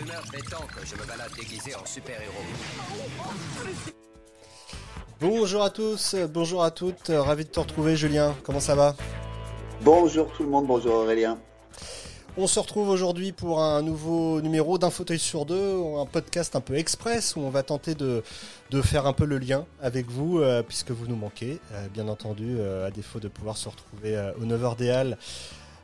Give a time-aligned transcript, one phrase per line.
[0.00, 2.32] rumeur prétend que je me balade déguisé en super-héros.
[5.20, 8.96] Bonjour à tous, bonjour à toutes, ravi de te retrouver Julien, comment ça va?
[9.82, 11.38] Bonjour tout le monde, bonjour Aurélien.
[12.36, 16.60] On se retrouve aujourd'hui pour un nouveau numéro d'un fauteuil sur deux, un podcast un
[16.60, 18.22] peu express où on va tenter de,
[18.70, 22.08] de faire un peu le lien avec vous euh, puisque vous nous manquez, euh, bien
[22.08, 25.18] entendu, euh, à défaut de pouvoir se retrouver au 9h des Halles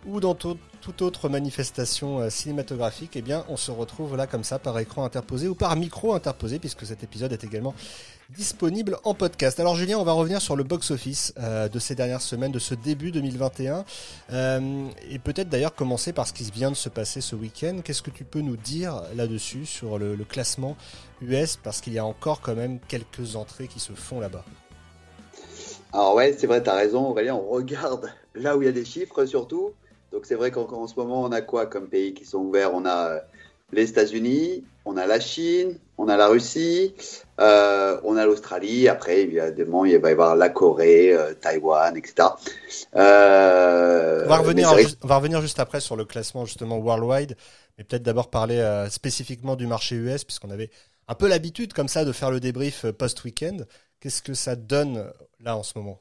[0.07, 4.79] ou dans toute autre manifestation cinématographique, eh bien, on se retrouve là comme ça par
[4.79, 7.74] écran interposé ou par micro interposé, puisque cet épisode est également
[8.30, 9.60] disponible en podcast.
[9.60, 12.74] Alors Julien, on va revenir sur le box-office euh, de ces dernières semaines, de ce
[12.74, 13.84] début 2021,
[14.32, 17.79] euh, et peut-être d'ailleurs commencer par ce qui vient de se passer ce week-end.
[17.84, 20.77] Qu'est-ce que tu peux nous dire là-dessus sur le, classement
[21.23, 24.45] US, parce qu'il y a encore quand même quelques entrées qui se font là-bas?
[25.93, 28.73] Alors ouais, c'est vrai, tu as raison Aurélien, on regarde là où il y a
[28.73, 29.73] des chiffres surtout.
[30.16, 32.73] Donc c'est vrai qu'en ce moment, on a quoi comme pays qui sont ouverts?
[32.73, 33.20] On a euh,
[33.70, 36.95] les États-Unis, on a la Chine, on a la Russie,
[37.38, 38.88] euh, on a l'Australie.
[38.88, 42.29] Après, évidemment, il va y avoir la Corée, euh, Taïwan, etc.
[42.95, 47.37] Euh, on, va revenir on va revenir juste après sur le classement justement worldwide,
[47.77, 50.71] mais peut-être d'abord parler spécifiquement du marché US, puisqu'on avait
[51.09, 53.66] un peu l'habitude comme ça de faire le débrief post-weekend.
[54.01, 56.01] Qu'est-ce que ça donne là en ce moment?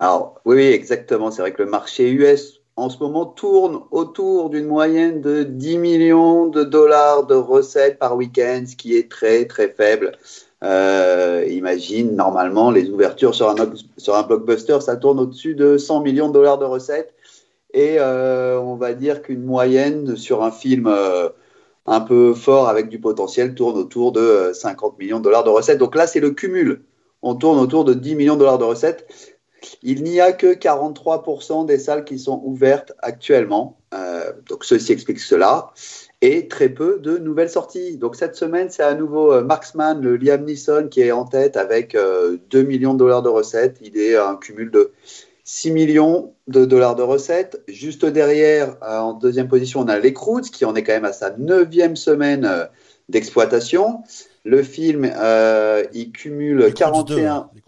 [0.00, 1.30] Alors oui, oui exactement.
[1.30, 5.78] C'est vrai que le marché US en ce moment tourne autour d'une moyenne de 10
[5.78, 10.12] millions de dollars de recettes par week-end, ce qui est très très faible.
[10.62, 13.56] Euh, imagine, normalement, les ouvertures sur un,
[13.96, 17.14] sur un blockbuster, ça tourne au-dessus de 100 millions de dollars de recettes.
[17.74, 21.30] Et euh, on va dire qu'une moyenne sur un film euh,
[21.86, 25.78] un peu fort avec du potentiel tourne autour de 50 millions de dollars de recettes.
[25.78, 26.82] Donc là, c'est le cumul.
[27.22, 29.06] On tourne autour de 10 millions de dollars de recettes.
[29.82, 33.78] Il n'y a que 43% des salles qui sont ouvertes actuellement.
[33.94, 35.70] Euh, donc ceci explique cela.
[36.20, 37.96] Et très peu de nouvelles sorties.
[37.96, 41.56] Donc cette semaine, c'est à nouveau euh, Marksman, le Liam Neeson, qui est en tête
[41.56, 43.78] avec 2 euh, millions de dollars de recettes.
[43.82, 44.92] Il est un cumul de
[45.44, 47.60] 6 millions de dollars de recettes.
[47.68, 51.12] Juste derrière, en deuxième position, on a Les Croods, qui en est quand même à
[51.12, 52.68] sa neuvième semaine
[53.08, 54.02] d'exploitation.
[54.44, 55.12] Le film,
[55.92, 57.50] il cumule 41...
[57.54, 57.62] Les,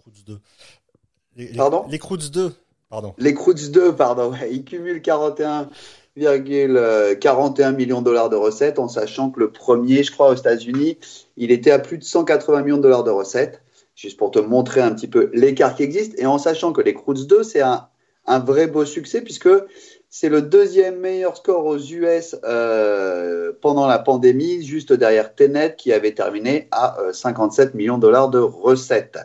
[1.55, 2.53] pardon Les Croods 2,
[2.89, 3.13] pardon.
[3.17, 4.33] Les Croods 2, pardon.
[4.51, 10.29] Ils cumulent 41,41 millions de dollars de recettes, en sachant que le premier, je crois,
[10.29, 10.97] aux États-Unis,
[11.37, 13.61] il était à plus de 180 millions de dollars de recettes,
[13.95, 16.93] juste pour te montrer un petit peu l'écart qui existe, et en sachant que les
[16.93, 17.87] Croods 2, c'est un,
[18.27, 19.49] un, vrai beau succès, puisque
[20.09, 25.91] c'est le deuxième meilleur score aux US euh, pendant la pandémie, juste derrière Tenet, qui
[25.91, 29.19] avait terminé à 57 euh, millions de dollars de recettes.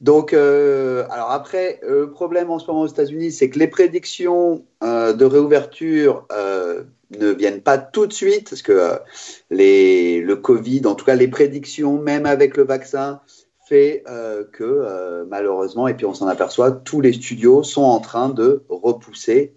[0.00, 4.64] Donc, euh, alors après, le problème en ce moment aux États-Unis, c'est que les prédictions
[4.82, 6.82] euh, de réouverture euh,
[7.18, 8.98] ne viennent pas tout de suite, parce que
[9.50, 13.20] le Covid, en tout cas les prédictions, même avec le vaccin,
[13.66, 14.04] fait
[14.52, 19.54] que malheureusement, et puis on s'en aperçoit, tous les studios sont en train de repousser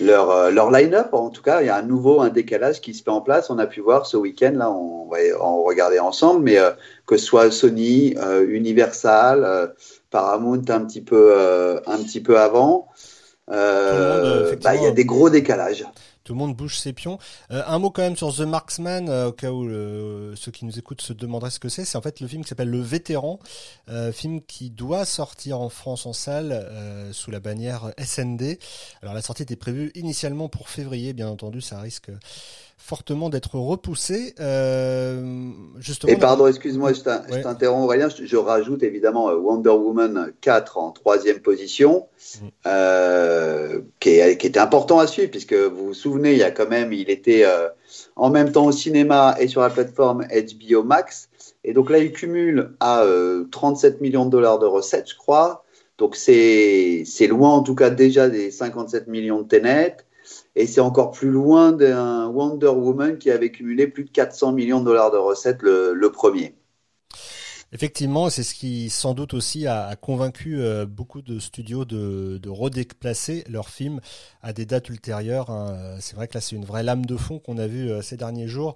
[0.00, 1.12] leur, euh, leur line-up.
[1.12, 3.50] En tout cas, il y a un nouveau un décalage qui se fait en place.
[3.50, 6.70] On a pu voir ce week-end, là, on va en regarder ensemble, mais euh,
[7.06, 9.74] que ce soit Sony, euh, Universal,
[10.10, 12.88] Paramount un petit peu, un petit peu avant,
[13.48, 15.84] bah, il y a des gros décalages
[16.28, 17.18] tout le monde bouge ses pions.
[17.50, 19.66] Euh, un mot quand même sur The Marksman, euh, au cas où
[20.36, 21.86] ceux qui nous écoutent se demanderaient ce que c'est.
[21.86, 23.38] C'est en fait le film qui s'appelle Le Vétéran,
[23.88, 26.68] euh, film qui doit sortir en France en salle
[27.12, 28.58] sous la bannière SND.
[29.00, 32.10] Alors la sortie était prévue initialement pour février, bien entendu, ça risque
[32.78, 34.34] fortement d'être repoussé.
[34.40, 40.78] Euh, justement, Et pardon, excuse-moi, je t'interromps Aurélien, je, rajoute évidemment euh, Wonder Woman 4
[40.78, 42.06] en troisième position,
[42.40, 42.46] mm.
[42.66, 46.52] euh, qui, est, qui, était important à suivre, puisque vous vous souvenez, il y a
[46.52, 47.68] quand même, il était euh,
[48.16, 51.28] en même temps au cinéma et sur la plateforme HBO Max.
[51.64, 53.04] Et donc là, il cumule à
[53.50, 55.64] 37 millions de dollars de recettes, je crois.
[55.98, 59.96] Donc c'est loin en tout cas déjà des 57 millions de Tenet.
[60.56, 64.80] Et c'est encore plus loin d'un Wonder Woman qui avait cumulé plus de 400 millions
[64.80, 66.54] de dollars de recettes le, premier.
[67.70, 73.44] Effectivement, c'est ce qui sans doute aussi a, convaincu euh, beaucoup de studios de, redéplacer
[73.48, 74.00] leurs films
[74.42, 75.50] à des dates ultérieures.
[75.50, 75.96] Hein.
[76.00, 78.16] C'est vrai que là, c'est une vraie lame de fond qu'on a vue euh, ces
[78.16, 78.74] derniers jours,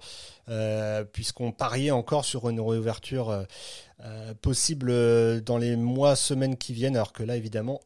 [0.49, 3.45] euh, puisqu'on pariait encore sur une réouverture
[4.41, 7.79] possible dans les mois, semaines qui viennent, alors que là, évidemment,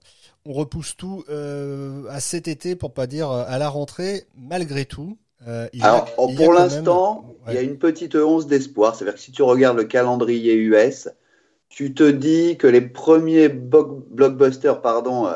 [0.48, 4.86] on repousse tout euh, à cet été, pour pas dire euh, à la rentrée, malgré
[4.86, 5.18] tout.
[5.48, 8.96] Euh, Alors, pour l'instant, il y a une petite once d'espoir.
[8.96, 11.10] C'est-à-dire que si tu regardes le calendrier US,
[11.70, 15.30] tu te dis que les premiers blockbusters pardon,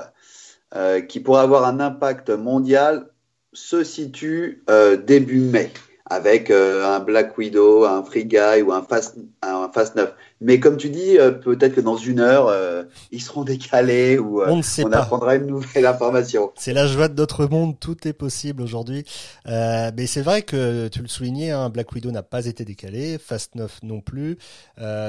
[1.08, 3.10] qui pourraient avoir un impact mondial
[3.54, 4.64] se situent
[5.06, 5.72] début mai.
[6.12, 10.14] Avec euh, un Black Widow, un Free Guy ou un Fast, un Fast 9.
[10.42, 14.42] Mais comme tu dis, euh, peut-être que dans une heure, euh, ils seront décalés ou
[14.42, 16.52] on, on apprendra une nouvelle information.
[16.58, 19.06] C'est la joie de notre monde, tout est possible aujourd'hui.
[19.46, 23.56] mais c'est vrai que tu le soulignais, hein, Black Widow n'a pas été décalé, Fast
[23.56, 24.38] 9 non plus,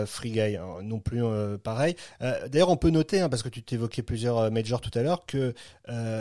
[0.06, 1.22] Free Guy hein, non plus
[1.64, 1.96] pareil.
[2.20, 5.52] D'ailleurs, on peut noter, hein, parce que tu t'évoquais plusieurs majors tout à l'heure, que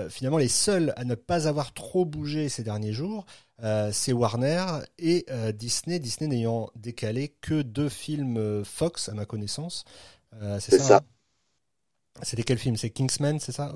[0.09, 3.50] finalement les seuls à ne pas avoir trop bougé ces derniers jours, euh,
[3.91, 4.65] c'est Warner
[4.97, 5.99] et euh, Disney.
[5.99, 9.85] Disney n'ayant décalé que deux films euh, Fox, à ma connaissance.
[10.59, 10.97] c'est ça.
[10.97, 11.01] Hein
[12.23, 12.75] c'était quel film?
[12.75, 13.73] C'est Kingsman, c'est ça?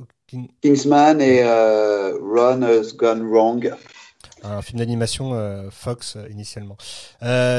[0.62, 3.74] Kingsman et Run Has Gone Wrong.
[4.44, 6.78] Un film d'animation Fox initialement.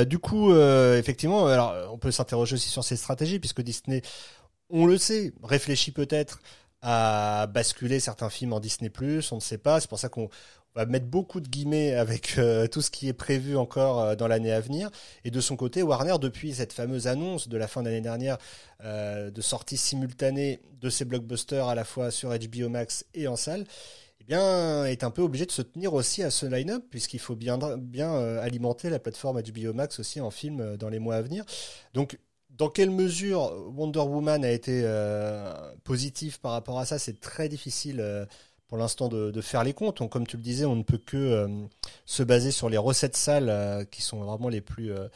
[0.05, 4.03] du coup, effectivement, alors on peut s'interroger aussi sur ses stratégies puisque Disney,
[4.69, 6.41] on le sait, réfléchit peut-être
[6.83, 9.81] à basculer certains films en Disney+, on ne sait pas.
[9.81, 10.29] C'est pour ça qu'on
[10.77, 14.29] va mettre beaucoup de guillemets avec euh, tout ce qui est prévu encore euh, dans
[14.29, 14.91] l'année à venir.
[15.25, 18.37] Et de son côté, Warner, depuis cette fameuse annonce de la fin d'année dernière
[18.85, 23.37] euh, de sortie simultanée de ses blockbusters à la fois sur HBO Max et en
[23.37, 23.65] salle,
[24.21, 27.37] eh bien, est un peu obligé de se tenir aussi à ce line-up puisqu'il faut
[27.37, 31.45] bien, bien alimenter la plateforme HBO Max aussi en film dans les mois à venir.
[31.95, 32.19] Donc,
[32.51, 34.87] dans quelle mesure Wonder Woman a été
[35.85, 38.27] positif par rapport à ça, c'est très difficile
[38.69, 40.09] pour l'instant de, faire les comptes.
[40.09, 41.49] Comme tu le disais, on ne peut que euh,
[42.05, 45.09] se baser sur les recettes sales euh, qui sont vraiment les plus, euh,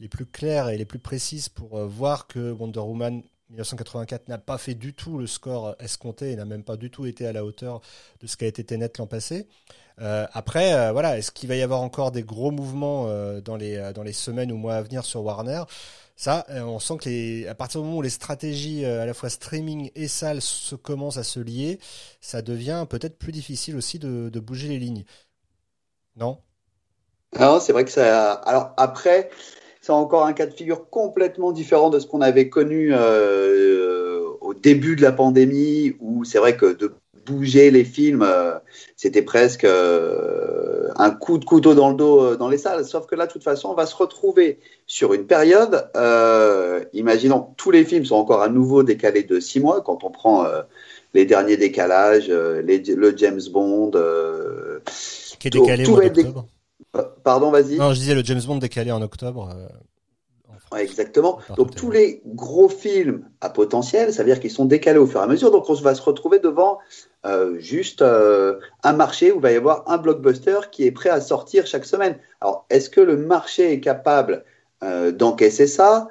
[0.00, 4.58] les plus claires et les plus précises pour voir que Wonder Woman 1984 n'a pas
[4.58, 7.44] fait du tout le score escompté et n'a même pas du tout été à la
[7.44, 7.80] hauteur
[8.20, 9.48] de ce qu'a été Tenet l'an passé.
[9.96, 13.06] après, voilà, est-ce qu'il va y avoir encore des gros mouvements
[13.40, 15.62] dans les semaines ou mois à venir sur Warner?
[16.18, 19.06] Ça, euh, on sent que les, à partir du moment où les stratégies euh, à
[19.06, 21.78] la fois streaming et salle se commencent à se lier,
[22.20, 25.04] ça devient peut-être plus difficile aussi de, bouger les lignes.
[26.16, 26.38] Non?
[27.38, 28.32] Non, c'est vrai que ça.
[28.32, 29.30] Alors après,
[29.80, 34.54] c'est encore un cas de figure complètement différent de ce qu'on avait connu euh, au
[34.54, 36.92] début de la pandémie, où c'est vrai que de
[37.28, 38.26] bouger les films,
[38.96, 39.66] c'était presque
[40.98, 42.84] un coup de couteau dans le dos euh, dans les salles.
[42.84, 45.88] Sauf que là, de toute façon, on va se retrouver sur une période.
[45.96, 50.10] Euh, imaginons, tous les films sont encore à nouveau décalés de six mois quand on
[50.10, 50.62] prend euh,
[51.14, 53.92] les derniers décalages, le James Bond.
[55.38, 56.46] qui est décalé au mois d'octobre.
[57.22, 57.76] Pardon, vas-y.
[57.76, 59.54] Non, je disais le James Bond décalé en octobre.
[60.76, 61.38] Exactement.
[61.56, 65.20] Donc tous les gros films à potentiel, ça veut dire qu'ils sont décalés au fur
[65.20, 65.50] et à mesure.
[65.50, 66.78] Donc on va se retrouver devant
[67.26, 71.10] euh, juste euh, un marché où il va y avoir un blockbuster qui est prêt
[71.10, 72.16] à sortir chaque semaine.
[72.40, 74.44] Alors, est-ce que le marché est capable
[74.84, 76.08] euh, d'encaisser ça?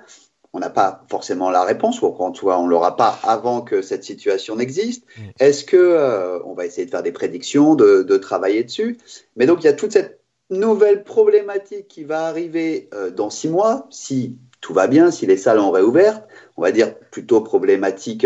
[0.51, 4.03] On n'a pas forcément la réponse, ou quand on ne l'aura pas avant que cette
[4.03, 5.06] situation n'existe.
[5.18, 5.21] Mm.
[5.39, 8.98] Est-ce que on va essayer de faire des prédictions, de, de, travailler dessus?
[9.36, 10.19] Mais donc, il y a toute cette
[10.50, 15.59] nouvelle problématique qui va arriver dans six mois, si tout va bien, si les salles
[15.59, 16.21] ont réouvert.
[16.57, 18.25] On va dire plutôt problématique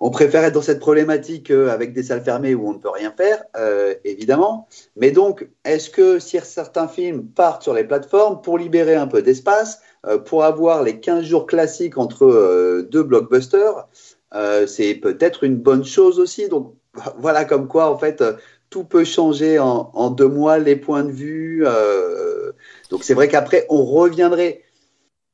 [0.00, 2.90] on préfère être dans cette problématique euh, avec des salles fermées où on ne peut
[2.90, 4.68] rien faire, euh, évidemment.
[4.96, 9.22] Mais donc, est-ce que si certains films partent sur les plateformes pour libérer un peu
[9.22, 13.88] d'espace, euh, pour avoir les 15 jours classiques entre deux blockbusters,
[14.66, 16.48] c'est peut-être une bonne chose aussi.
[16.48, 16.74] Donc,
[17.18, 18.22] voilà comme quoi, en fait,
[18.70, 21.64] tout peut changer en deux mois, les points de vue.
[22.90, 24.62] donc, c'est vrai qu'après, on reviendrait.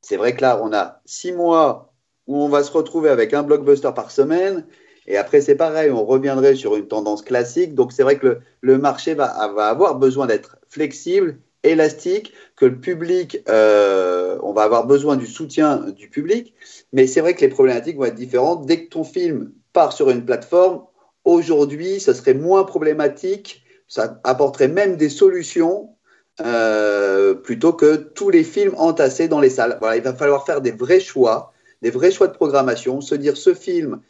[0.07, 1.91] C'est vrai que là, on a six mois
[2.27, 4.67] où on va se retrouver avec un blockbuster par semaine.
[5.07, 7.73] Et après, c'est pareil, on reviendrait sur une tendance classique.
[7.73, 13.39] Donc, c'est vrai que le, marché va, avoir besoin d'être flexible, élastique, que le public,
[13.49, 16.53] euh, on va avoir besoin du soutien du public.
[16.93, 18.67] Mais c'est vrai que les problématiques vont être différentes.
[18.67, 20.83] Dès que ton film part sur une plateforme,
[21.23, 23.63] aujourd'hui, ce serait moins problématique.
[23.87, 25.94] Ça apporterait même des solutions
[26.41, 29.77] euh, plutôt que tous les films entassés dans les salles.
[29.79, 31.51] Voilà, il va falloir faire des vrais choix
[31.81, 34.01] des vrais choix de programmation, se dire ce film,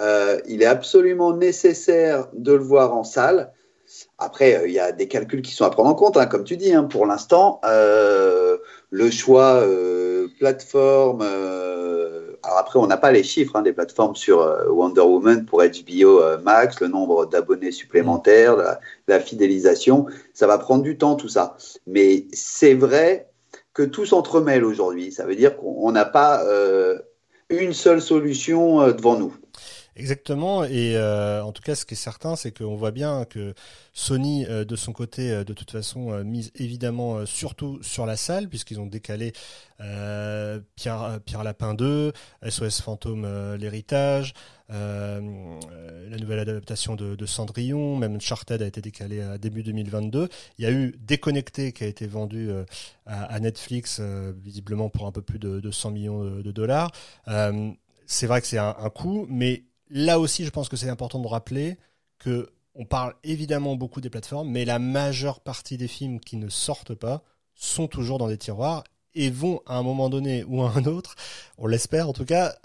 [0.00, 3.52] euh, il est absolument nécessaire de le voir en salle.
[4.18, 6.42] Après, euh, il y a des calculs qui sont à prendre en compte, hein, comme
[6.42, 6.72] tu dis.
[6.72, 9.62] Hein, pour l'instant, le choix
[10.38, 11.24] plateforme.
[12.42, 16.38] Alors après, on n'a pas les chiffres hein, des plateformes sur Wonder Woman pour HBO
[16.42, 20.06] Max, le nombre d'abonnés supplémentaires, la, la, fidélisation.
[20.32, 21.56] Ça va prendre du temps, tout ça.
[21.86, 23.28] Mais c'est vrai
[23.74, 25.12] que tout s'entremêle aujourd'hui.
[25.12, 26.42] Ça veut dire qu'on n'a pas
[27.50, 29.34] une seule solution euh, devant nous.
[29.96, 30.64] Exactement.
[30.64, 33.54] Et euh, en tout cas, ce qui est certain, c'est qu'on voit bien que
[33.92, 38.48] Sony, euh, de son côté, euh, de toute façon, mise évidemment surtout sur la salle,
[38.48, 39.32] puisqu'ils ont décalé
[40.76, 42.12] Pierre, Pierre Lapin 2,
[42.48, 44.34] SOS Fantôme, l'héritage,
[44.68, 45.20] la
[46.18, 50.28] nouvelle adaptation de, Cendrillon, même Uncharted a été décalé à début 2022.
[50.58, 52.50] Il y a eu Déconnecté qui a été vendu
[53.06, 54.00] à, Netflix,
[54.44, 56.92] visiblement pour un peu plus de, de 100 millions de, de dollars.
[58.06, 61.18] c'est vrai que c'est un, un coût, mais là aussi, je pense que c'est important
[61.18, 61.78] de rappeler
[62.18, 66.48] que on parle évidemment beaucoup des plateformes, mais la majeure partie des films qui ne
[66.48, 67.22] sortent pas
[67.54, 71.14] sont toujours dans des tiroirs et vont à un moment donné ou à un autre,
[71.58, 72.54] on l'espère en tout cas,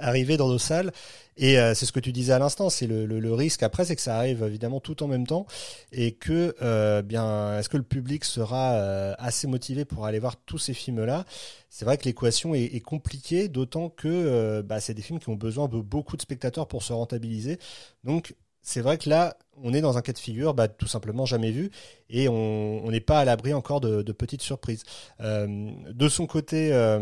[0.00, 0.92] arriver dans nos salles.
[1.38, 3.94] Et euh, c'est ce que tu disais à l'instant, c'est le, le, risque après, c'est
[3.94, 5.46] que ça arrive évidemment tout en même temps
[5.92, 10.36] et que euh, bien, est-ce que le public sera euh, assez motivé pour aller voir
[10.36, 11.26] tous ces films-là?
[11.68, 15.34] C'est vrai que l'équation est, est, compliquée, d'autant que bah, c'est des films qui ont
[15.34, 17.58] besoin de beaucoup de spectateurs pour se rentabiliser.
[18.02, 18.34] Donc
[18.66, 21.52] c'est vrai que là, on est dans un cas de figure bah, tout simplement jamais
[21.52, 21.70] vu
[22.10, 24.82] et on n'est pas à l'abri encore de, petites surprises.
[25.20, 26.72] Euh, de son côté...
[26.72, 26.98] Euh,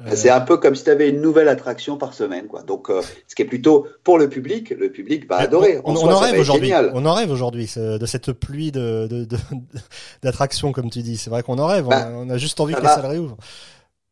[0.00, 2.46] euh, c'est un peu comme si tu avais une nouvelle attraction par semaine.
[2.46, 2.62] Quoi.
[2.62, 2.90] Donc,
[3.26, 5.80] ce qui est plutôt pour le public, le public va adorer.
[5.84, 6.72] On, en, rêve aujourd'hui.
[6.92, 8.70] On en rêve aujourd'hui de cette pluie
[10.22, 11.16] d'attractions, de, comme tu dis.
[11.16, 11.86] C'est vrai qu'on en rêve.
[11.86, 13.36] Bah, on, a juste envie que les salles réouvrent.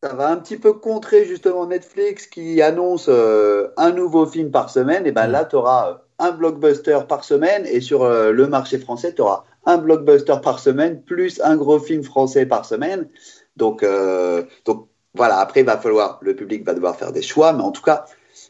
[0.03, 5.07] Ça va un petit peu contrer justement Netflix qui annonce un nouveau film par semaine.
[5.07, 9.15] Et ben là, tu auras un blockbuster par semaine et sur euh, le marché français,
[9.15, 13.09] tu auras un blockbuster par semaine plus un gros film français par semaine.
[13.57, 17.53] Donc, euh, donc voilà, après, il va falloir, le public va devoir faire des choix,
[17.53, 18.05] mais en tout cas,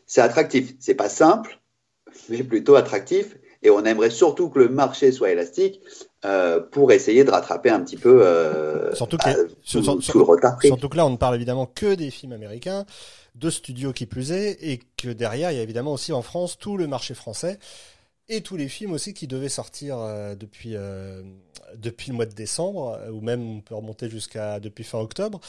[0.05, 0.75] c'est attractif.
[0.81, 1.61] C'est pas simple,
[2.29, 3.39] mais plutôt attractif.
[3.63, 5.81] Et on aimerait surtout que le marché soit élastique
[6.25, 8.23] euh, pour essayer de rattraper un petit peu
[8.95, 12.33] surtout, que, bah, le retard Surtout que là, on ne parle évidemment que des films
[12.33, 12.85] américains
[13.37, 16.59] de studios qui plus est, et que derrière, il y a évidemment aussi en France
[16.59, 17.59] tout le marché français
[18.31, 21.23] et tous les films aussi qui devaient sortir euh, depuis euh,
[21.75, 25.41] depuis le mois de décembre euh, ou même on peut remonter jusqu'à depuis fin octobre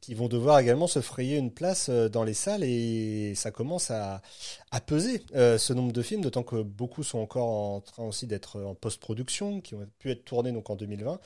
[0.00, 4.22] qui vont devoir également se frayer une place dans les salles et ça commence à,
[4.70, 8.60] à peser ce nombre de films d'autant que beaucoup sont encore en train aussi d'être
[8.62, 11.20] en post-production qui ont pu être tournés donc en 2020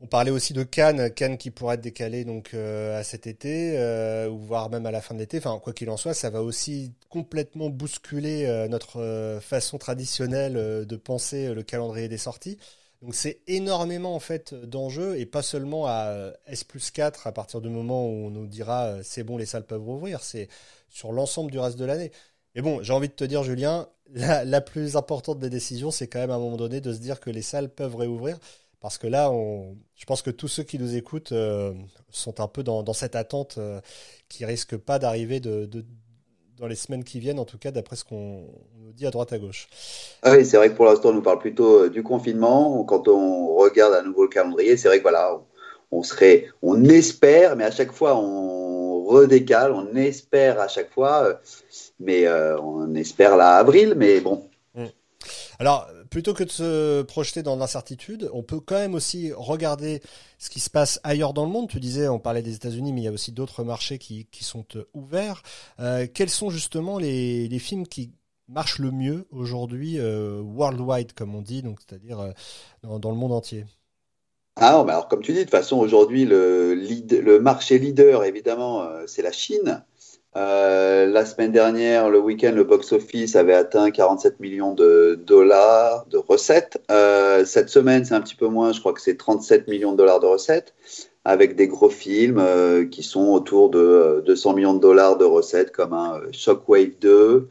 [0.00, 3.76] on parlait aussi de Cannes, Cannes qui pourrait être décalé donc euh, à cet été,
[3.78, 5.38] euh, voire même à la fin de l'été.
[5.38, 10.96] Enfin, quoi qu'il en soit, ça va aussi complètement bousculer euh, notre façon traditionnelle de
[10.96, 12.58] penser le calendrier des sorties.
[13.02, 17.60] Donc c'est énormément en fait d'enjeux et pas seulement à S plus 4 à partir
[17.60, 20.48] du moment où on nous dira c'est bon les salles peuvent rouvrir, c'est
[20.88, 22.10] sur l'ensemble du reste de l'année.
[22.56, 26.08] Mais bon, j'ai envie de te dire Julien, la, la plus importante des décisions c'est
[26.08, 28.38] quand même à un moment donné de se dire que les salles peuvent réouvrir
[28.80, 31.74] parce que là, on, je pense que tous ceux qui nous écoutent euh,
[32.10, 33.80] sont un peu dans, dans cette attente euh,
[34.28, 35.84] qui risque pas d'arriver de, de,
[36.58, 39.32] dans les semaines qui viennent, en tout cas d'après ce qu'on nous dit à droite
[39.32, 39.68] à gauche.
[40.22, 42.84] Ah oui, c'est vrai que pour l'instant, on nous parle plutôt euh, du confinement.
[42.84, 45.40] Quand on regarde à nouveau le calendrier, c'est vrai que voilà,
[45.90, 51.40] on serait, on espère, mais à chaque fois, on redécale, on espère à chaque fois,
[51.98, 54.46] mais on espère là avril, mais bon.
[54.74, 54.84] Mmh.
[55.58, 60.00] Alors, plutôt que de se projeter dans l'incertitude, on peut quand même aussi regarder
[60.38, 61.68] ce qui se passe ailleurs dans le monde.
[61.68, 64.44] Tu disais, on parlait des États-Unis, mais il y a aussi d'autres marchés qui, qui
[64.44, 65.42] sont euh, ouverts.
[65.80, 68.12] Euh, quels sont justement les, les, films qui
[68.48, 72.32] marchent le mieux aujourd'hui, euh, worldwide, comme on dit, c'est-à-dire
[72.82, 73.64] dans, le monde entier?
[74.56, 78.24] Ah non, mais alors comme tu dis, de toute façon, aujourd'hui, le, le marché leader,
[78.24, 79.84] évidemment, c'est la Chine.
[80.36, 86.18] Euh, la semaine dernière, le week-end, le box-office avait atteint 47 millions de dollars de
[86.18, 86.82] recettes.
[86.90, 89.96] Euh, cette semaine, c'est un petit peu moins, je crois que c'est 37 millions de
[89.96, 90.74] dollars de recettes,
[91.24, 95.72] avec des gros films euh, qui sont autour de 200 millions de dollars de recettes,
[95.72, 97.48] comme un Shockwave 2,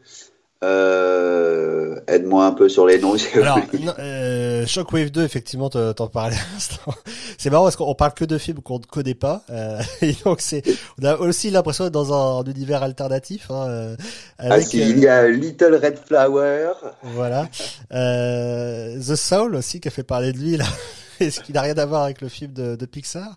[0.64, 3.14] euh, aide-moi un peu sur les noms.
[3.34, 3.60] Alors,
[3.98, 6.92] euh, Shockwave 2, effectivement, t'en parlais à l'instant.
[7.38, 9.42] C'est marrant parce qu'on parle que de films qu'on ne connaît pas.
[9.50, 10.62] Euh, et donc, c'est,
[11.00, 13.50] on a aussi l'impression d'être dans un, univers alternatif.
[13.50, 13.96] Hein, euh,
[14.38, 16.70] ah, ah, il y a Little Red Flower.
[17.02, 17.48] Voilà.
[17.90, 20.66] The Soul aussi, qui a fait parler de lui, là.
[21.30, 23.36] ce qui n'a rien à voir avec le film de, Pixar,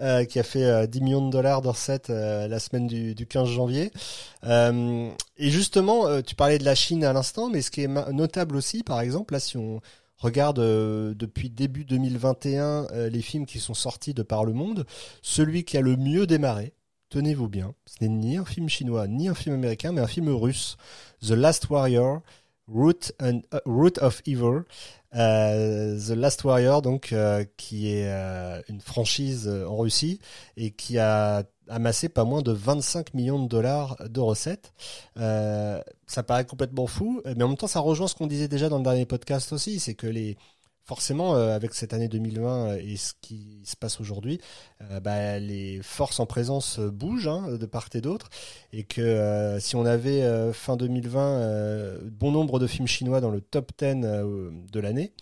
[0.00, 3.14] euh, qui a fait euh, 10 millions de dollars de recettes euh, la semaine du,
[3.14, 3.90] du 15 janvier.
[4.44, 8.56] Euh, et justement, tu parlais de la Chine à l'instant, mais ce qui est notable
[8.56, 9.80] aussi, par exemple, là, si on
[10.16, 14.84] regarde depuis début 2021 les films qui sont sortis de par le monde,
[15.22, 16.72] celui qui a le mieux démarré,
[17.10, 20.28] tenez-vous bien, ce n'est ni un film chinois, ni un film américain, mais un film
[20.30, 20.76] russe,
[21.22, 22.20] The Last Warrior,
[22.68, 24.64] Root, and, uh, Root of Evil,
[25.14, 30.18] euh, The Last Warrior, donc euh, qui est euh, une franchise en Russie
[30.56, 34.72] et qui a amassé pas moins de 25 millions de dollars de recettes.
[35.16, 38.78] ça paraît complètement fou, mais en même temps, ça rejoint ce qu'on disait déjà dans
[38.78, 40.36] le dernier podcast aussi, c'est que les
[40.88, 44.40] forcément, euh, avec cette année 2020 et ce qui se passe aujourd'hui,
[44.90, 48.30] euh, bah, les forces en présence bougent hein, de part et d'autre,
[48.72, 53.42] et que euh, si on avait fin 2020 bon nombre de films chinois dans le
[53.42, 55.12] top 10 de l'année,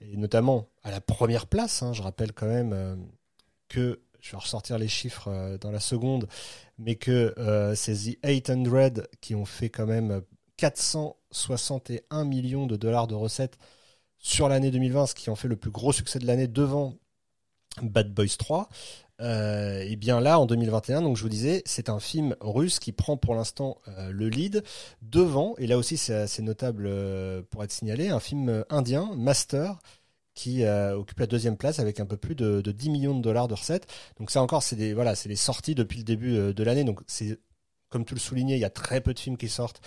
[0.00, 3.06] et notamment à la première place, hein, je rappelle quand même
[3.68, 6.26] que je vais ressortir les chiffres dans la seconde,
[6.78, 7.32] mais que
[7.76, 10.22] c'est The 800 qui ont fait quand même
[10.56, 13.58] 461 millions de dollars de recettes
[14.24, 16.94] sur l'année 2020, ce qui en fait le plus gros succès de l'année devant
[17.82, 18.70] Bad Boys 3.
[19.20, 22.92] Euh, et bien là, en 2021, donc je vous disais, c'est un film russe qui
[22.92, 24.64] prend pour l'instant euh, le lead
[25.02, 29.78] devant, et là aussi c'est assez notable euh, pour être signalé, un film indien, Master,
[30.34, 33.54] qui occupe la deuxième place avec un peu plus de, 10 millions de dollars de
[33.54, 33.86] recettes.
[34.18, 36.82] Donc ça encore, c'est des voilà, c'est les sorties depuis le début de l'année.
[36.82, 37.38] Donc c'est
[37.88, 39.80] comme tu le soulignais, il y a très peu de films qui sortent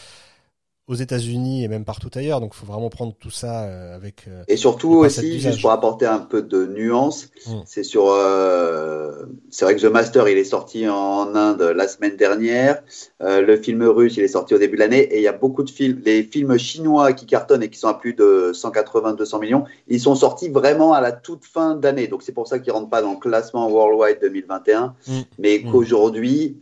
[0.87, 2.39] aux États-Unis et même partout ailleurs.
[2.39, 4.25] Donc, il faut vraiment prendre tout ça euh, avec.
[4.27, 7.51] Euh, et surtout aussi, juste pour apporter un peu de nuance, mmh.
[7.65, 8.09] c'est sur.
[8.09, 12.81] Euh, c'est vrai que The Master, il est sorti en Inde la semaine dernière.
[13.19, 15.01] le film russe, il est sorti au début de l'année.
[15.01, 17.89] Et il y a beaucoup de films, les films chinois qui cartonnent et qui sont
[17.89, 22.07] à plus de 180-200 millions, ils sont sortis vraiment à la toute fin d'année.
[22.07, 25.11] Donc, c'est pour ça qu'ils rentrent pas dans le classement Worldwide 2021, mmh.
[25.39, 25.71] mais mmh.
[25.71, 26.57] qu'aujourd'hui,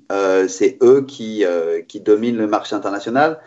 [0.47, 1.43] c'est eux qui
[1.87, 3.39] qui dominent le marché international.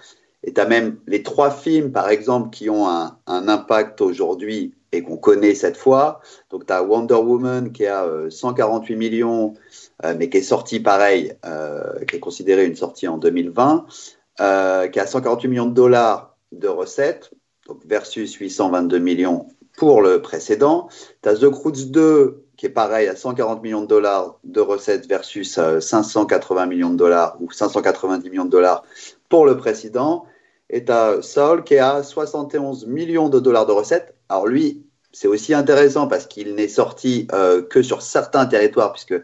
[0.45, 5.03] Et tu as même les trois films, par exemple, qui ont un, impact aujourd'hui et
[5.03, 6.21] qu'on connaît cette fois.
[6.51, 9.55] Donc, tu as Wonder Woman qui a 148 euh, millions,
[10.05, 13.87] euh, mais qui est sorti pareil, euh, qui est considéré une sortie en 2020,
[14.39, 17.31] qui a 148 millions de dollars de recettes,
[17.67, 20.89] donc versus 822 millions pour le précédent.
[21.23, 25.07] Tu as The Croods 2 qui est pareil à 140 millions de dollars de recettes
[25.09, 28.83] versus 580 millions de dollars ou 590 millions de dollars
[29.29, 30.27] pour le précédent.
[30.69, 34.15] Et as Saul qui a 71 millions de dollars de recettes.
[34.29, 39.15] Alors lui, c'est aussi intéressant parce qu'il n'est sorti euh, que sur certains territoires, puisque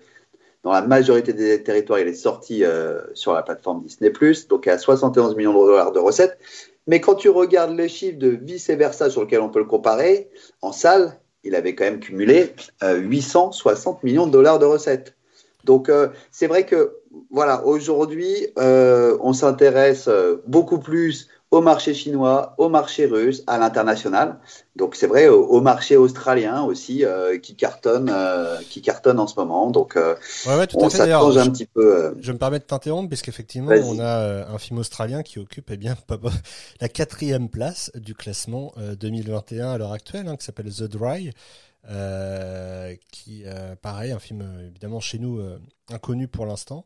[0.63, 4.69] dans la majorité des territoires, il est sorti euh, sur la plateforme Disney +, donc
[4.69, 6.39] a 71 millions de dollars de recettes.
[6.87, 10.31] Mais quand tu regardes les chiffres de vice-versa sur lesquels on peut le comparer,
[10.63, 15.15] en salle, il avait quand même cumulé 860 euh, millions de dollars de recettes.
[15.65, 15.91] Donc
[16.31, 16.97] c'est vrai que
[17.31, 20.11] voilà, aujourd'hui, on s'intéresse
[20.47, 24.41] beaucoup plus au marché chinois, au marché russe, à l'international.
[24.75, 29.39] Donc c'est vrai au, marché australien aussi euh, qui cartonne, euh, qui cartonne en ce
[29.39, 29.71] moment.
[29.71, 30.17] Donc euh,
[30.75, 32.17] on s'attend un petit peu.
[32.21, 35.77] Je me permets de t'interrompre parce qu'effectivement on a un film australien qui occupe eh
[35.77, 35.97] bien
[36.81, 41.31] la quatrième place du classement 2021 à l'heure actuelle, hein, qui s'appelle The Dry.
[43.13, 43.45] qui
[43.81, 45.41] pareil un film évidemment chez nous
[45.93, 46.85] inconnu pour l'instant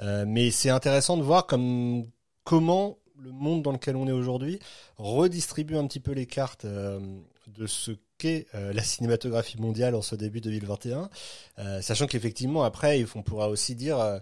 [0.00, 2.04] mais c'est intéressant de voir comme
[2.44, 4.58] comment le monde dans lequel on est aujourd'hui
[4.96, 7.00] redistribue un petit peu les cartes euh,
[7.46, 11.10] de ce qu'est euh, la cinématographie mondiale en ce début 2021,
[11.58, 14.20] euh, sachant qu'effectivement après on pourra aussi dire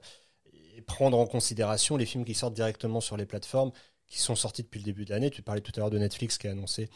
[0.76, 3.72] et prendre en considération les films qui sortent directement sur les plateformes
[4.07, 5.30] qui sont sortis depuis le début de l'année.
[5.30, 6.88] Tu parlais tout à l'heure de Netflix qui a annoncé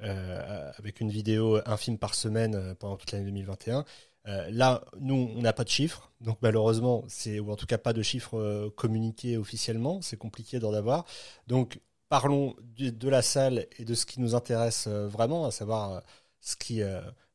[0.00, 3.84] avec une vidéo, un film par semaine pendant toute l'année 2021.
[4.28, 7.78] Euh, là, nous, on n'a pas de chiffres, donc malheureusement, c'est ou en tout cas
[7.78, 10.00] pas de chiffres euh, communiqués officiellement.
[10.02, 11.04] C'est compliqué d'en avoir.
[11.48, 16.02] Donc, parlons de, la salle et de ce qui nous intéresse euh, vraiment, à savoir
[16.40, 16.82] ce qui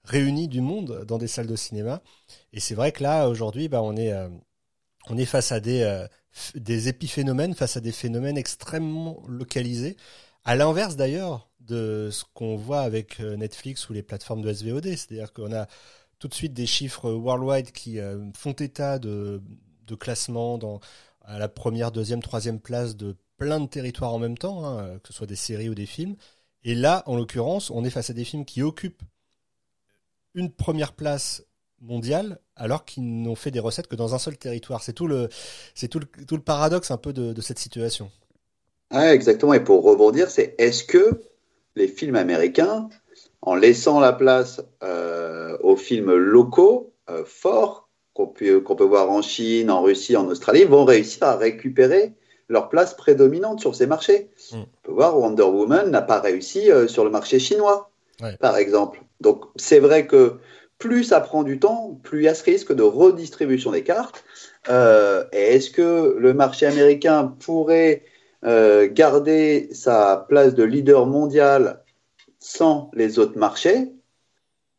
[0.04, 2.02] réunit du monde dans des salles de cinéma.
[2.54, 4.14] Et c'est vrai que là, aujourd'hui, bah, on est
[5.10, 6.06] on est face à des
[6.56, 9.98] des épiphénomènes, face à des phénomènes extrêmement localisés.
[10.44, 15.34] À l'inverse d'ailleurs de ce qu'on voit avec Netflix ou les plateformes de SVOD, c'est-à-dire
[15.34, 15.68] qu'on a
[16.20, 19.42] tout de suite des chiffres worldwide qui euh, font état de,
[19.86, 20.80] de classement dans,
[21.22, 25.10] à la première, deuxième, troisième place de plein de territoires en même temps, hein, que
[25.10, 26.16] ce soit des séries ou des films.
[26.64, 29.04] Et là, en l'occurrence, on est face à des films qui occupent
[30.34, 31.44] une première place
[31.82, 34.84] mondiale alors qu'ils n'ont fait des recettes que dans un seul territoire.
[34.84, 35.30] C'est tout le,
[35.76, 38.12] c'est tout le, tout le paradoxe un peu de, cette situation.
[38.92, 39.54] Exactement.
[39.54, 41.22] Et pour rebondir, c'est est-ce que
[41.76, 42.90] les films américains
[43.42, 49.22] en laissant la place euh, aux films locaux euh, forts qu'on peut, peut, voir en
[49.22, 52.14] Chine, en Russie, en Australie, vont réussir à récupérer
[52.50, 54.30] leur place prédominante sur ces marchés.
[54.52, 54.58] Mm.
[54.58, 57.92] On peut voir Wonder Woman n'a pas réussi euh, sur le marché chinois,
[58.40, 59.02] par exemple.
[59.22, 60.38] Donc c'est vrai que
[60.80, 64.24] plus ça prend du temps, plus il y a ce risque de redistribution des cartes.
[64.70, 68.04] et est-ce que le marché américain pourrait
[68.46, 71.84] euh, garder sa place de leader mondial
[72.48, 73.92] sans les autres marchés,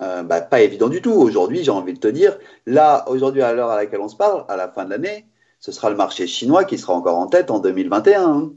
[0.00, 1.12] euh, bah, pas évident du tout.
[1.12, 4.44] Aujourd'hui, j'ai envie de te dire, là, aujourd'hui, à l'heure à laquelle on se parle,
[4.48, 5.26] à la fin de l'année,
[5.60, 8.22] ce sera le marché chinois qui sera encore en tête en 2021.
[8.22, 8.52] Hein.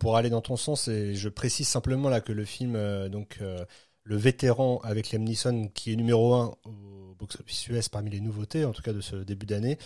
[0.00, 3.38] pour aller dans ton sens, et je précise simplement là que le film, euh, donc
[3.42, 3.64] euh,
[4.02, 8.64] le vétéran avec Liam Neeson, qui est numéro 1 au box-office US parmi les nouveautés,
[8.64, 9.78] en tout cas de ce début d'année,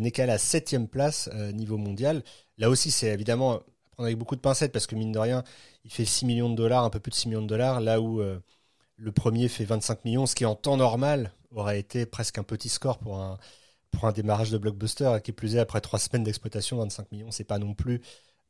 [0.00, 2.22] n'est qu'à la septième place niveau mondial.
[2.56, 3.60] Là aussi, c'est évidemment
[3.92, 5.44] prendre avec beaucoup de pincettes parce que mine de rien,
[5.84, 8.00] il fait 6 millions de dollars, un peu plus de 6 millions de dollars, là
[8.00, 8.22] où
[8.96, 12.68] le premier fait 25 millions, ce qui en temps normal aurait été presque un petit
[12.68, 13.38] score pour un,
[13.90, 17.44] pour un démarrage de blockbuster, qui plus est après trois semaines d'exploitation, 25 millions, c'est
[17.44, 18.00] pas non plus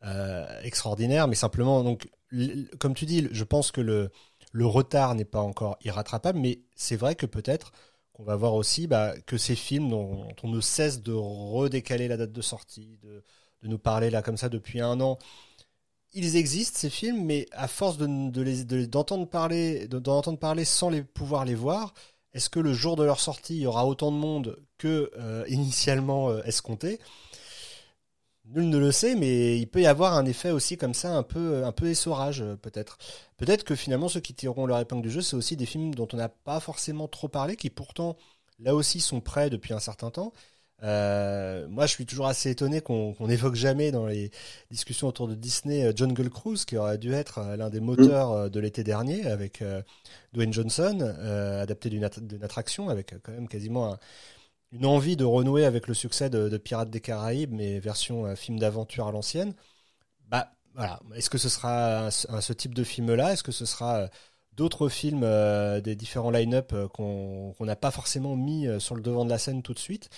[0.05, 2.09] euh, extraordinaire, mais simplement, donc,
[2.78, 4.11] comme tu dis, je pense que le,
[4.52, 7.72] le retard n'est pas encore irrattrapable, mais c'est vrai que peut-être
[8.12, 12.16] qu'on va voir aussi bah, que ces films dont, on ne cesse de redécaler la
[12.16, 13.24] date de sortie, de,
[13.62, 15.18] de nous parler là comme ça depuis un an,
[16.14, 19.88] ils existent ces films, mais à force de, d'entendre parler,
[20.40, 21.94] parler sans les pouvoir les voir,
[22.35, 25.44] est-ce que le jour de leur sortie, il y aura autant de monde que euh,
[25.48, 26.98] initialement euh, escompté?
[28.44, 31.22] Nul ne le sait, mais il peut y avoir un effet aussi comme ça, un
[31.22, 32.98] peu, un peu essorage peut-être.
[33.37, 36.09] Peut-être que finalement ceux qui tireront leur épingle du jeu, c'est aussi des films dont
[36.12, 38.16] on n'a pas forcément trop parlé, qui pourtant
[38.59, 40.33] là aussi sont prêts depuis un certain temps,
[40.82, 44.30] euh, moi, je suis toujours assez étonné qu'on qu évoque jamais dans les
[44.70, 48.46] discussions autour de Disney euh, Jungle Cruise, qui aurait dû être euh, l'un des moteurs
[48.46, 48.48] mm.
[48.50, 49.62] de l'été dernier, avec
[50.32, 51.00] Dwayne Johnson,
[51.60, 53.96] adapté d'une attraction, avec quand même quasiment
[54.72, 58.58] une envie de renouer avec le succès de, de Pirates des Caraïbes, mais version film
[58.58, 59.54] d'aventure à l'ancienne.
[60.28, 63.34] Bah voilà, est-ce que ce sera ce type de film-là?
[63.34, 64.08] Est-ce que ce sera
[64.54, 65.26] d'autres films
[65.80, 69.74] des différents line-up qu'on n'a pas forcément mis sur le devant de la scène tout
[69.74, 70.10] de suite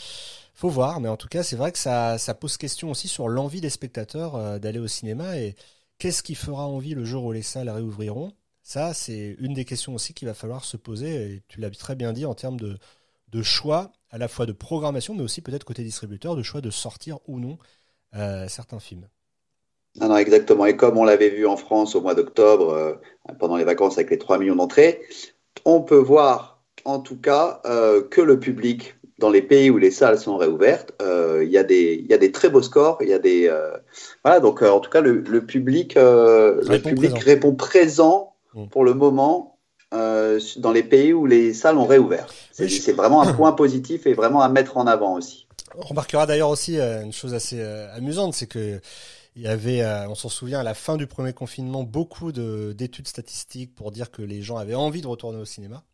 [0.54, 3.28] faut voir, mais en tout cas, c'est vrai que ça, ça pose question aussi sur
[3.28, 5.56] l'envie des spectateurs euh, d'aller au cinéma et
[5.98, 8.32] qu'est-ce qui fera envie le jour où les salles réouvriront.
[8.62, 11.96] Ça, c'est une des questions aussi qu'il va falloir se poser, et tu l'as très
[11.96, 12.78] bien dit, en termes de,
[13.42, 17.18] choix, à la fois de programmation, mais aussi peut-être côté distributeur, de choix de sortir
[17.26, 17.58] ou non
[18.14, 19.08] euh, certains films.
[20.00, 20.66] Non, non, exactement.
[20.66, 22.94] Et comme on l'avait vu en France au mois d'octobre, euh,
[23.38, 25.02] pendant les vacances avec les 3 millions d'entrées,
[25.64, 27.62] on peut voir en tout cas
[28.10, 31.62] que le public dans les pays où les salles sont réouvertes, euh, il y, a
[31.62, 32.98] des, y a des très beaux scores.
[33.00, 33.76] Il y a des euh,
[34.24, 37.24] voilà donc euh, en tout cas le, le public le répond public présent.
[37.24, 38.66] répond présent mm.
[38.68, 39.52] pour le moment
[39.92, 42.26] dans les pays où les salles ont réouvert.
[42.50, 42.90] C'est je...
[42.90, 45.46] vraiment un point positif et vraiment à mettre en avant aussi.
[45.78, 47.62] On remarquera d'ailleurs aussi une chose assez
[47.94, 48.80] amusante, c'est que
[49.36, 53.74] il y avait, on s'en souvient, à la fin du premier confinement, beaucoup d'études statistiques
[53.74, 55.84] pour dire que les gens avaient envie de retourner au cinéma.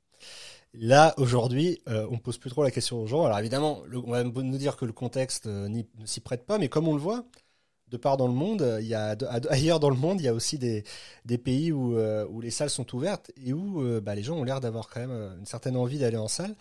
[0.75, 3.25] Là, aujourd'hui, euh, on pose plus trop la question aux gens.
[3.25, 6.69] Alors évidemment, on va nous dire que le contexte euh, ne s'y prête pas, mais
[6.69, 7.25] comme on le voit,
[7.89, 9.17] de part dans le monde, il y a
[9.49, 10.85] ailleurs dans le monde, il y a aussi des,
[11.25, 14.37] des pays où, euh, où les salles sont ouvertes et où euh, bah, les gens
[14.37, 16.55] ont l'air d'avoir quand même une certaine envie d'aller en salle.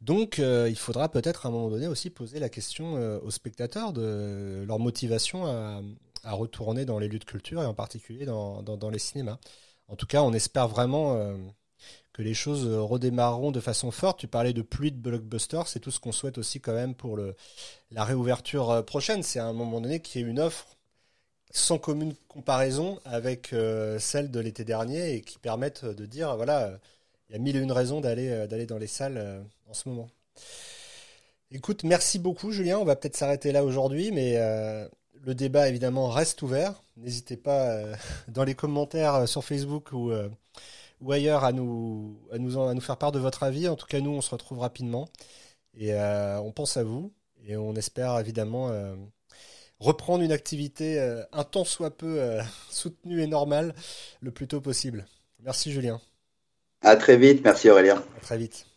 [0.00, 4.64] Donc, il faudra peut-être à un moment donné aussi poser la question aux spectateurs de
[4.66, 5.82] leur motivation à,
[6.24, 9.38] à, retourner dans les lieux de culture et en particulier dans, les cinémas.
[9.88, 11.36] En tout cas, on espère vraiment
[12.12, 14.18] que les choses euh, redémarreront de façon forte.
[14.18, 17.18] Tu parlais de pluie de blockbusters, c'est tout ce qu'on souhaite aussi quand même pour
[17.90, 19.22] la réouverture euh, prochaine.
[19.22, 20.76] C'est à un moment donné qu'il y ait une offre
[21.52, 26.78] sans commune comparaison avec euh, celle de l'été dernier et qui permettent de dire voilà,
[27.28, 30.08] il y a mille et une raisons d'aller d'aller dans les salles en ce moment.
[31.50, 32.78] Écoute, merci beaucoup Julien.
[32.78, 34.36] On va peut-être s'arrêter là aujourd'hui, mais
[35.24, 36.82] le débat évidemment reste ouvert.
[36.96, 37.76] N'hésitez pas
[38.28, 40.12] dans les commentaires sur Facebook ou
[41.00, 43.68] ou ailleurs à nous, à nous, à nous faire part de votre avis.
[43.68, 45.08] En tout cas, nous, on se retrouve rapidement.
[45.76, 47.12] Et euh, on pense à vous.
[47.46, 48.94] Et on espère évidemment euh,
[49.78, 52.38] reprendre une activité euh, un temps soit peu
[52.70, 53.74] soutenue et normale
[54.20, 55.06] le plus tôt possible.
[55.42, 56.00] Merci Julien.
[56.82, 57.42] À très vite.
[57.44, 58.02] Merci Aurélien.
[58.18, 58.69] À très vite.